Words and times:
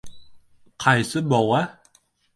—Qaysi 0.85 1.23
bova? 1.35 1.61